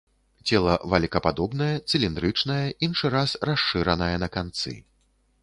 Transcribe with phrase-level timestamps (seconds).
[0.51, 4.77] Цела валікападобнае, цыліндрычнае, іншы раз расшыранае на канцы.